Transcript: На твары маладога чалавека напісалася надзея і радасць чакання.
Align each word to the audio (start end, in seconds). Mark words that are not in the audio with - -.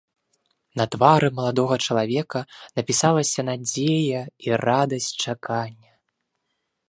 На 0.79 0.83
твары 0.93 1.27
маладога 1.39 1.75
чалавека 1.87 2.39
напісалася 2.79 3.41
надзея 3.49 4.21
і 4.47 4.57
радасць 4.65 5.13
чакання. 5.27 5.91